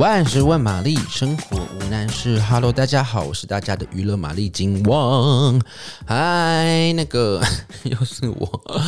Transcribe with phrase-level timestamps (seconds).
[0.00, 2.40] 万事问玛丽，生活无难事。
[2.40, 5.60] Hello，大家好，我是大家的娱乐玛丽金旺。
[6.06, 7.42] 嗨，那个
[7.84, 8.80] 又是我。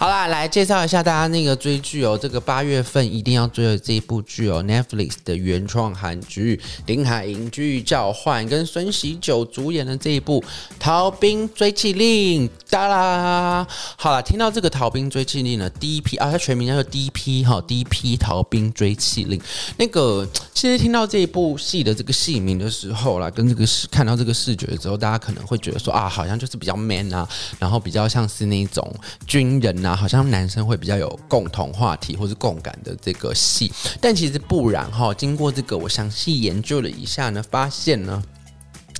[0.00, 2.16] 好啦，来介绍一下大家那个追剧哦。
[2.16, 10.40] 这个八月份一定要追的这一部剧哦，Netflix 的原创韩剧《林海寅剧交换》跟孙喜九主演的这一部
[10.78, 12.48] 《逃兵追缉令》。
[12.70, 13.66] 哒啦，
[13.96, 19.40] 好了，听到这个《逃兵追缉令》呢，第一批啊，它全名叫做第一批哈，第一批逃兵追缉令。
[19.78, 27.26] 那个其实听到这一部戏的这个戏名的时候啦，跟这个视看到这个视觉的时候，大家可能会觉得说啊，好像就是比较 man 啊，
[27.58, 28.94] 然后比较像是那种
[29.26, 33.72] 军人啊，好像男生会比较有共同话题或是共感的这个戏。
[34.00, 38.22] 但其实不然哈，经过这个我详细研究了一下呢，发现呢。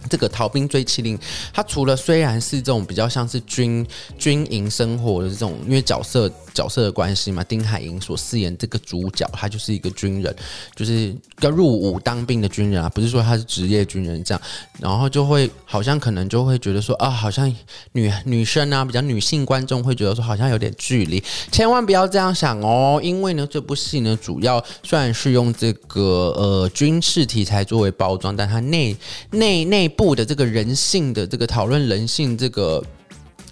[0.09, 1.19] 这个逃兵追妻令，
[1.53, 3.87] 它除了虽然是这种比较像是军
[4.17, 10.35] 军营生活的这种，因为角色角色的关系嘛，丁海寅所饰演这个主角，他就是一个军人，
[10.75, 14.41] 就是要入伍当兵的军人啊，不是说他是职业军人这样，
[14.81, 17.53] 然后就会好像可能就会觉得说啊，好像
[17.93, 28.97] 女女生啊，比较女性观众会觉得说好像有点距离，千万不要这样想哦，因为呢，这部戏呢主要虽然是用这个呃军事题材作为包装，但它内
[29.33, 29.89] 内内。
[29.99, 32.81] 部的这个人性的这个讨论人性这个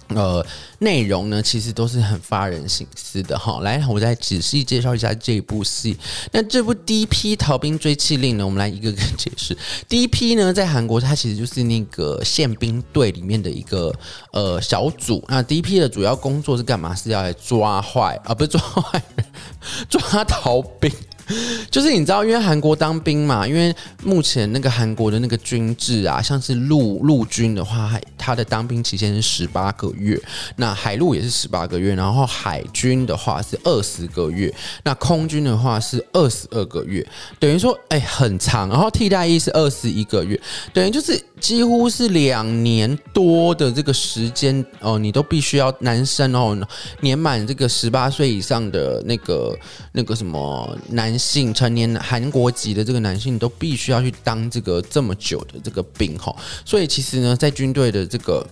[0.07, 0.45] 呃
[0.79, 3.59] 内容呢，其实都是很发人省思的哈。
[3.59, 5.97] 来，我再仔细介绍一下这一部戏。
[6.31, 9.57] 那这部第一批逃兵追缉令呢，我们来一个个解释。
[9.89, 13.93] 第一批呢，在韩国它其实就是那个宪兵队里面的一个
[14.31, 15.21] 呃小组。
[15.27, 16.95] 那第一批的主要工作是干嘛？
[16.95, 19.25] 是要来抓坏啊，不是抓坏人，
[19.91, 20.89] 抓逃兵。
[21.69, 30.17] 就是你知道，因为韩国当兵嘛，因为目前那个韩国的那个军制啊，像是陆陆军的话，他的当兵期限是十八个月，
[30.55, 34.53] 那海陆也是十八个月，然后海军的话是二十个月，
[34.83, 37.05] 那空军的话是二十二个月，
[37.39, 40.39] 等于说哎很长，然后替代役是二十一个月，
[40.71, 46.57] 等于就是几乎是两年多的这个时间哦，你都必须要男生哦
[47.01, 49.57] 年满这个十八岁以上的那个
[49.91, 51.16] 那个什么男。
[51.17, 58.45] 性成年韩国籍的这个男性都必须要去当这个这么久的这个兵哈，所以其实呢，在军队的这个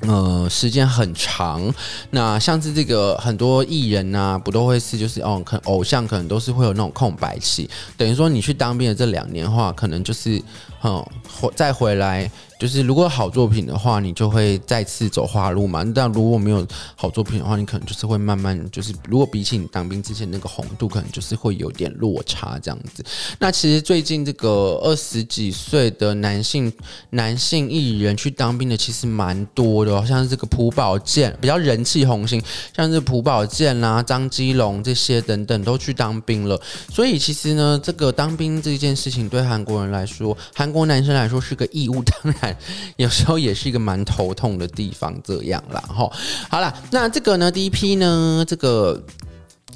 [0.00, 1.74] 呃时间很长。
[2.10, 10.42] 那像是这个很多艺人呐，不都会是就是哦，可偶像可能都是会有那种空白期，等于说你去当兵的这两年的话，可能就是
[10.82, 11.04] 嗯
[11.54, 12.30] 再回来。
[12.58, 15.84] 就是如果好作品的话，你就会再次走花路嘛。
[15.94, 23.04] 但如果没有好作品的话，你可能就是会慢慢就是，如果比起你当兵之前那个红度，可能就是会有点落差这样子。
[23.38, 26.72] 那其实最近这个二十几岁的男性
[27.10, 32.42] 男性艺人去当兵的其实蛮多的，像是这个朴宝剑比较人气红星，
[32.76, 36.60] 像是朴宝剑啦、张基龙这些等等都去当兵了。
[36.92, 42.47] 所以其实呢，这个当兵这件事情对韩国人来说，韩国男生来说是个义务，当然。
[42.96, 45.80] 有时候也是一个蛮头痛的地方，这样啦。
[45.80, 46.10] 哈。
[46.48, 49.02] 好了，那这个呢，第一批呢，这个。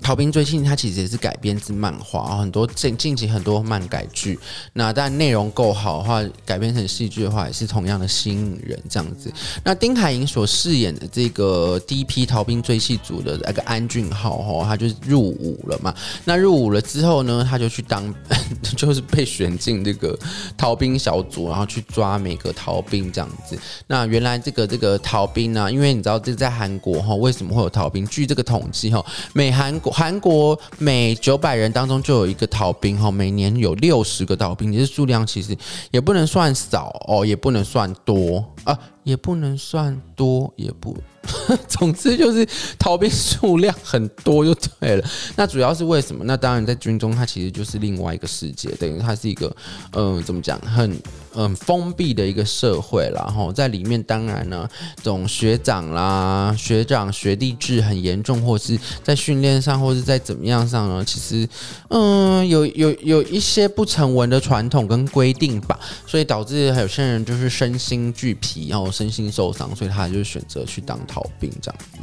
[0.03, 4.39] 逃兵追缉它其实也是改编自漫画，很多近近期很多漫改剧，
[4.73, 9.33] 那但内容够好的话，改编成戏剧的话也是同样的吸引人这样子。
[9.63, 15.95] 那丁海寅所饰演的这个第一批逃兵追缉组的那个安俊浩哈，他就入伍了嘛。
[16.25, 18.13] 那入伍了之后呢，他就去当，
[18.77, 20.19] 就是被选进这个
[20.57, 23.57] 逃兵小组，然后去抓每个逃兵这样子。
[23.87, 28.05] 那原来这个这个逃兵呢，因为你知道这在韩国哈，为什么会有逃兵？
[28.09, 29.92] 据这个统计哈，美韩国。
[29.93, 35.57] 韩国每九百人当中就有一个逃兵哈，每年有六十个逃兵，其实数量其实
[35.91, 40.97] 也不能算少哦，也不能算多啊，也不能算多，也不。
[41.69, 42.47] 总之就是
[42.79, 45.09] 逃兵数量很多就对了。
[45.37, 46.25] 那主要是为什么？
[46.25, 49.55] 那当然在军中，它其实就是另外一个世界，等于它是一个
[49.93, 51.01] 嗯、怎么讲，很
[51.35, 53.23] 嗯封闭的一个社会啦。
[53.27, 61.05] 然后在里面，当然呢，这种学长啦、学长学弟制很严重，或是在训练上，或是在怎么样上呢？
[61.05, 61.49] 其实
[61.91, 70.99] 嗯，有有有一些不成文的传统跟规定吧，所以导致有些人就是身心俱疲，然后身心受伤，所以他就选择去当。
[71.13, 71.99] 逃兵这样子，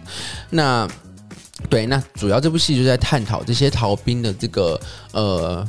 [0.50, 0.88] 那
[1.70, 4.80] 对，那主要这部戏就在探讨这些逃兵的这个
[5.12, 5.68] 呃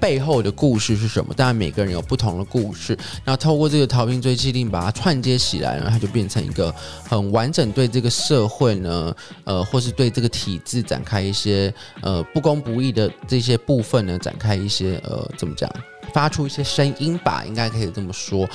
[0.00, 1.34] 背后的故事是什么。
[1.34, 6.72] 当然，每个人有不同的故事，那透过这个逃兵追缉令把它串接起来呢，它就变成一个
[7.08, 9.12] 很完整，对这个社会呢，
[9.42, 15.68] 呃，或是对这个体制展开一些呃不公不义的这些部分呢，展开一些呃怎么讲？
[16.12, 18.48] 发出一些声音吧，应该可以这么说。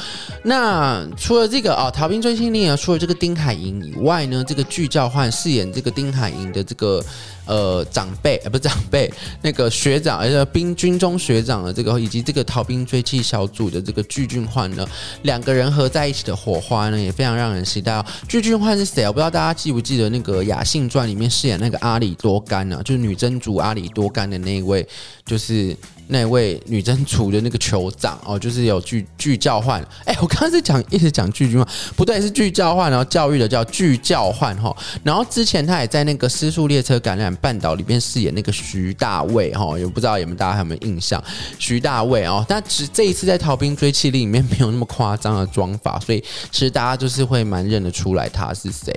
[0.44, 7.04] 那除了这个啊，逃兵追缉令啊，除了这个丁海寅以外呢，这个剧照换饰演这个丁海寅的这个
[7.48, 9.12] 呃长辈，呃不是长辈，
[9.42, 14.88] 那个学长，而且兵军中学长的这个，以及这个逃兵追缉小组的这个具俊焕呢，
[15.24, 18.06] 两个人合在一起的火花呢，也非常让人期待哦。
[18.28, 19.06] 具俊焕是谁？
[19.08, 24.88] 我不知道大家记不记得那个《雅信传》里面饰演那个阿里多干呢、就是女真族阿里多干的那一位，
[25.26, 25.76] 就是。
[26.10, 29.86] 那位女真族的那个酋长哦，就是有巨巨教焕。
[30.06, 31.68] 哎，我刚刚是讲一直讲巨俊焕，
[31.98, 34.74] 不对，是巨教焕，然后教育的叫巨教焕哈。
[35.04, 41.24] 然后之前他也在那个《失速列车感染半岛》里面饰演那个徐大卫哈，也不知道有没有大家有没有印象？
[41.60, 48.94] 徐大卫哦，但只这一次在《逃兵追妻令》里面没有那么夸张的妆法，所以其实大家就是会蛮认得出来他是谁。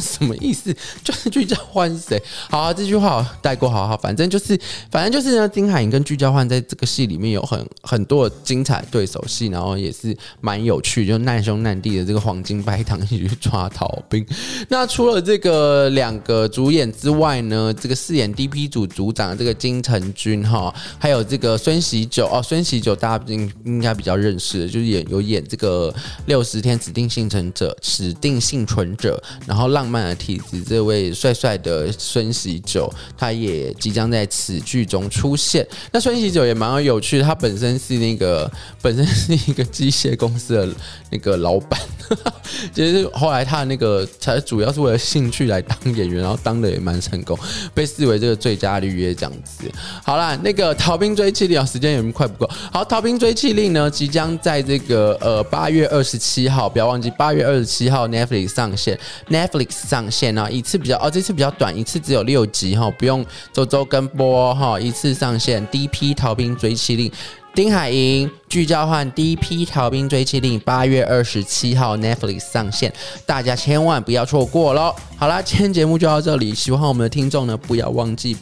[0.00, 0.74] 什么意思？
[1.04, 2.20] 就是聚焦换谁？
[2.50, 4.58] 好啊，这句话带过，好好，反正就是，
[4.90, 5.48] 反正就是呢。
[5.52, 14.24] 丁海寅跟聚焦换在这个戏里面有很很多精彩对手戏，然后也是蛮有趣，就难兄难弟的这个黄金白糖一起去抓逃兵。
[14.70, 25.94] 那除了这个两个主演之外呢，这个饰演 DP 组组长的这个金城君哈，还有这个孙喜久哦，孙喜久大家应应该比较认识，就是演有演这个
[26.26, 29.71] 六十天指定幸存者，指定幸存者，然后。
[29.72, 35.66] 浪漫的体质，这位帅帅的孙喜九，他也即将在此剧中出现。
[35.90, 40.68] 那孙喜九也蛮有趣，他本身是那个 本身是一个机械公司的
[41.10, 41.80] 那个老板，
[42.72, 47.38] 其实后来他的那个才主要是为了兴趣来当演员，然后当的也蛮成功，
[47.74, 49.70] 被视为这个最佳绿叶奖子。
[50.04, 52.50] 好啦，那个逃兵追缉令啊，时间有点快不够。
[52.70, 58.98] 好，逃兵追缉令呢，即将在这个呃八月二十七号，不要忘记八月二十七号 Netflix 上线
[59.30, 59.61] ，Netflix。
[59.70, 65.66] 上线啊，一次比较哦，这次比较短，一次只有六集哈，不用周周跟播哈，一次上线。
[65.68, 66.14] D.P.
[66.14, 67.10] 逃兵追缉令，
[67.54, 69.10] 丁海寅、具教焕。
[69.12, 69.64] D.P.
[69.64, 72.92] 逃兵追缉令，八月二十七号 Netflix 上线，
[73.24, 74.94] 大家千万不要错过喽。
[75.16, 78.36] 好啦，今天节目就到这里，喜欢我们的听众呢，不要忘记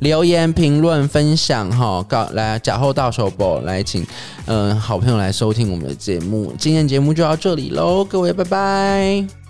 [0.00, 4.06] 留言、评论、分享哈，告来假后到手不来请
[4.46, 6.52] 嗯、好朋友来收听我们的节目。
[6.58, 9.45] 今天节目就到这里喽，各位拜拜。